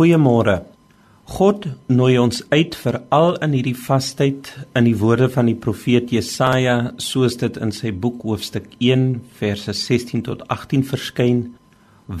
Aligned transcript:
Goeiemôre. 0.00 0.62
God 1.28 1.66
nooi 1.92 2.14
ons 2.16 2.38
uit 2.48 2.76
vir 2.82 2.96
al 3.12 3.34
in 3.44 3.52
hierdie 3.52 3.76
vastyd 3.76 4.48
in 4.78 4.86
die 4.88 4.94
woorde 4.96 5.26
van 5.34 5.50
die 5.50 5.58
profeet 5.66 6.14
Jesaja 6.14 6.94
soos 7.04 7.36
dit 7.42 7.58
in 7.60 7.68
sy 7.76 7.92
boek 7.92 8.24
hoofstuk 8.24 8.70
1 8.78 9.04
verse 9.42 9.74
16 9.76 10.24
tot 10.30 10.46
18 10.56 10.86
verskyn: 10.88 11.44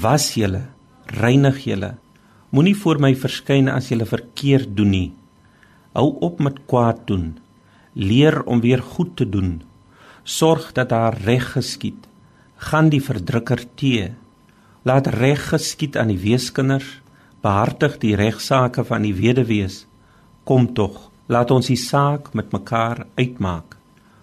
Was 0.04 0.28
julle, 0.36 0.66
reinig 1.22 1.64
julle. 1.70 1.94
Moenie 2.52 2.76
voor 2.84 3.00
my 3.00 3.14
verskyn 3.24 3.72
as 3.72 3.88
julle 3.88 4.12
verkeerd 4.12 4.76
doen 4.76 4.92
nie. 4.98 5.10
Hou 5.96 6.10
op 6.20 6.44
met 6.44 6.60
kwaad 6.68 7.06
doen. 7.08 7.30
Leer 7.96 8.42
om 8.44 8.60
weer 8.60 8.84
goed 8.92 9.16
te 9.16 9.24
doen. 9.24 9.62
Sorg 10.22 10.74
dat 10.76 10.92
daar 10.92 11.16
reg 11.24 11.54
geskied. 11.56 12.04
Gaan 12.60 12.92
die 12.92 13.00
verdrukker 13.00 13.64
teë. 13.72 14.10
Laat 14.84 15.14
reg 15.16 15.54
geskied 15.54 15.96
aan 15.96 16.12
die 16.12 16.20
weeskinders 16.28 16.98
behartig 17.44 17.98
die 18.02 18.16
regsaake 18.18 18.84
van 18.84 19.04
die 19.06 19.14
weduwees. 19.16 19.84
Kom 20.44 20.72
tog, 20.74 21.10
laat 21.30 21.50
ons 21.54 21.70
die 21.70 21.78
saak 21.78 22.32
met 22.34 22.52
mekaar 22.52 23.06
uitmaak. 23.18 23.76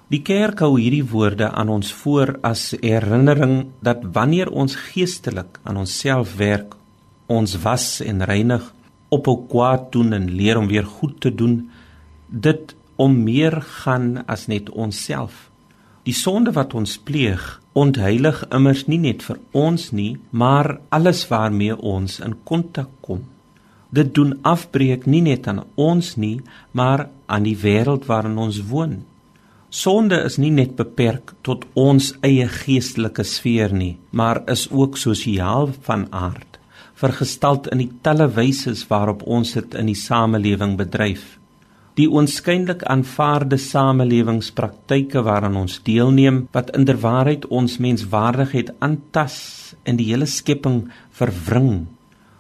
Die 0.08 0.22
kerk 0.24 0.62
hou 0.64 0.78
hierdie 0.78 1.04
woorde 1.04 1.50
aan 1.52 1.70
ons 1.72 1.92
voor 1.92 2.38
as 2.48 2.70
herinnering 2.80 3.74
dat 3.84 4.06
wanneer 4.16 4.52
ons 4.52 4.78
geestelik 4.90 5.60
aan 5.68 5.82
onsself 5.84 6.38
werk, 6.40 6.78
ons 7.28 7.58
was 7.64 8.00
en 8.06 8.24
reinig, 8.24 8.64
ophou 9.12 9.42
kwaad 9.52 9.92
doen 9.92 10.14
en 10.16 10.30
leer 10.32 10.60
om 10.60 10.70
weer 10.72 10.88
goed 10.88 11.20
te 11.24 11.32
doen, 11.32 11.60
dit 12.28 12.76
om 12.96 13.20
meer 13.24 13.60
gaan 13.84 14.24
as 14.28 14.48
net 14.48 14.70
onsself. 14.72 15.50
Die 16.08 16.16
sonde 16.16 16.54
wat 16.56 16.72
ons 16.80 16.94
pleeg, 17.04 17.42
ontheilig 17.76 18.38
immers 18.56 18.86
nie 18.88 19.00
net 19.04 19.26
vir 19.28 19.42
ons 19.52 19.90
nie, 19.92 20.14
maar 20.32 20.78
alles 20.96 21.26
waarmee 21.28 21.76
ons 21.76 22.22
in 22.24 22.38
kontak 22.48 22.94
kom. 23.04 23.26
Dit 23.92 24.14
doen 24.16 24.32
afbreek 24.48 25.04
nie 25.04 25.20
net 25.26 25.50
aan 25.52 25.66
ons 25.76 26.14
nie, 26.16 26.38
maar 26.72 27.10
aan 27.28 27.44
die 27.44 27.58
wêreld 27.60 28.08
waarin 28.08 28.40
ons 28.40 28.62
woon. 28.70 29.02
Sonde 29.68 30.22
is 30.30 30.38
nie 30.40 30.54
net 30.56 30.78
beperk 30.80 31.34
tot 31.44 31.66
ons 31.76 32.14
eie 32.24 32.48
geestelike 32.56 33.26
sfeer 33.28 33.76
nie, 33.76 33.98
maar 34.12 34.46
is 34.48 34.64
ook 34.72 34.96
sosiaal 34.96 35.74
van 35.90 36.08
aard, 36.16 36.56
vergestald 36.96 37.68
in 37.76 37.84
die 37.84 37.92
talle 38.02 38.30
wyse 38.32 38.72
waarop 38.88 39.28
ons 39.28 39.52
dit 39.60 39.76
in 39.76 39.92
die 39.92 40.00
samelewing 40.08 40.80
bedryf 40.80 41.36
die 41.98 42.06
oënskynlik 42.06 42.84
aanvaarde 42.86 43.58
samelewingspraktyke 43.58 45.24
waaraan 45.26 45.56
ons 45.64 45.80
deelneem 45.88 46.44
wat 46.54 46.70
inderwaarheid 46.78 47.48
ons 47.50 47.80
menswaardigheid 47.82 48.70
aantas 48.86 49.38
en 49.84 49.98
die 49.98 50.06
hele 50.12 50.28
skepping 50.30 50.84
verwring. 51.18 51.88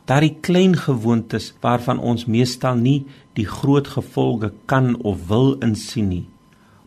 Daardie 0.07 0.35
klein 0.45 0.77
gewoontes 0.77 1.55
waarvan 1.63 1.97
ons 1.99 2.27
meestal 2.29 2.77
nie 2.77 2.99
die 3.35 3.47
groot 3.49 3.89
gevolge 3.97 4.51
kan 4.69 4.93
of 5.01 5.25
wil 5.31 5.55
insien 5.65 6.11
nie. 6.13 6.27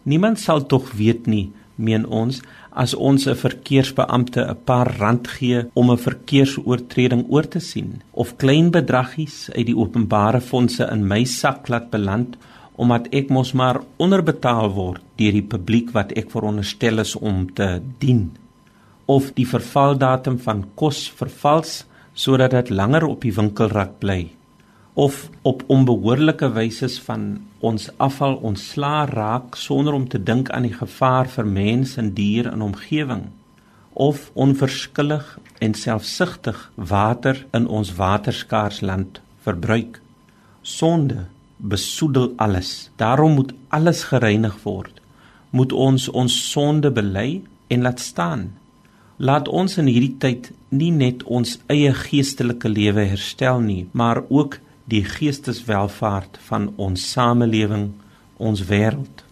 Niemand 0.06 0.38
sal 0.40 0.62
tog 0.70 0.94
weet 0.94 1.26
nie 1.26 1.50
meen 1.80 2.06
ons 2.06 2.38
as 2.70 2.94
ons 2.94 3.26
'n 3.26 3.34
verkeersbeampte 3.34 4.40
'n 4.46 4.56
paar 4.64 4.88
rand 5.00 5.26
gee 5.28 5.64
om 5.74 5.90
'n 5.90 5.98
verkeersoortreding 5.98 7.24
oor 7.28 7.48
te 7.48 7.58
sien 7.58 8.02
of 8.12 8.36
klein 8.36 8.70
bedraggies 8.70 9.50
uit 9.56 9.66
die 9.66 9.76
openbare 9.76 10.40
fondse 10.40 10.88
in 10.92 11.06
my 11.06 11.24
sak 11.24 11.68
laat 11.68 11.90
beland 11.90 12.36
omdat 12.80 13.10
ek 13.12 13.28
mos 13.28 13.52
maar 13.52 13.82
onderbetaal 14.00 14.70
word 14.72 15.04
deur 15.20 15.34
die 15.36 15.44
publiek 15.44 15.90
wat 15.92 16.14
ek 16.16 16.30
veronderstel 16.32 17.02
is 17.02 17.12
om 17.18 17.42
te 17.52 17.74
dien. 18.00 18.30
Of 19.04 19.34
die 19.36 19.44
vervaldatum 19.48 20.38
van 20.40 20.62
kos 20.80 21.02
vervals 21.18 21.82
sodat 22.16 22.54
dit 22.56 22.70
langer 22.72 23.04
op 23.04 23.20
die 23.26 23.34
winkelrak 23.36 23.98
bly. 24.00 24.22
Of 24.96 25.28
op 25.46 25.62
onbehoorlike 25.68 26.48
wyse 26.56 26.88
van 27.04 27.26
ons 27.60 27.88
afval 28.00 28.38
ontslaa 28.48 29.04
raak 29.10 29.58
sonder 29.60 29.96
om 29.98 30.06
te 30.08 30.20
dink 30.30 30.48
aan 30.50 30.64
die 30.68 30.76
gevaar 30.76 31.28
vir 31.28 31.46
mens 31.46 31.98
en 32.00 32.14
dier 32.16 32.48
in 32.48 32.64
omgewing. 32.64 33.26
Of 33.92 34.30
onverskillig 34.32 35.36
en 35.60 35.76
selfsugtig 35.76 36.64
water 36.74 37.44
in 37.52 37.68
ons 37.68 37.92
waterskaars 38.00 38.80
land 38.80 39.20
verbruik. 39.44 40.00
Sonde 40.62 41.26
besoedel 41.62 42.32
alles. 42.36 42.90
Daarom 42.96 43.34
moet 43.34 43.52
alles 43.68 44.04
gereinig 44.04 44.56
word. 44.62 45.00
Moet 45.50 45.72
ons 45.72 46.08
ons 46.08 46.50
sonde 46.50 46.90
bely 46.90 47.42
en 47.68 47.82
laat 47.82 48.00
staan. 48.00 48.50
Laat 49.16 49.48
ons 49.48 49.76
in 49.76 49.86
hierdie 49.90 50.16
tyd 50.18 50.50
nie 50.68 50.90
net 50.94 51.22
ons 51.22 51.58
eie 51.68 51.92
geestelike 51.94 52.68
lewe 52.68 53.04
herstel 53.10 53.60
nie, 53.60 53.88
maar 53.92 54.22
ook 54.28 54.58
die 54.90 55.02
geesteswelvaart 55.04 56.38
van 56.48 56.70
ons 56.76 57.04
samelewing, 57.12 57.90
ons 58.38 58.64
wêreld. 58.70 59.24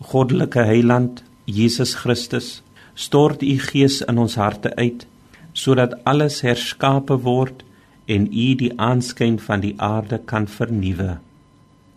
Goddelike 0.00 0.64
Heiland, 0.66 1.22
Jesus 1.44 1.94
Christus, 1.94 2.62
stort 2.94 3.42
u 3.42 3.54
gees 3.70 4.00
in 4.02 4.18
ons 4.18 4.34
harte 4.40 4.74
uit 4.76 5.06
sodat 5.52 5.96
alles 6.06 6.40
herskape 6.46 7.16
word 7.24 7.64
en 8.06 8.26
u 8.26 8.46
die 8.58 8.70
aanskyn 8.78 9.38
van 9.42 9.64
die 9.64 9.74
aarde 9.82 10.20
kan 10.30 10.46
vernuwe. 10.46 11.18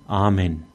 Amen. 0.09 0.72